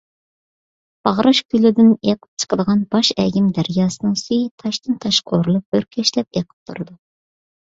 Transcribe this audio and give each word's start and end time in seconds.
باغراش 1.07 1.41
كۆلىدىن 1.55 1.91
ئىېقىپ 1.97 2.41
چىقىدىغان 2.43 2.81
باش 2.95 3.11
ئەگىم 3.25 3.51
دەرياسىنىڭ 3.59 4.17
سۈيى 4.23 4.49
تاشتىن- 4.65 4.97
تاشقا 5.05 5.37
ئۇرۇلۇپ 5.43 5.79
ئۆركەشلەپ 5.81 6.41
ئىېقىپ 6.41 6.69
تۇرۇدۇ. 6.73 6.99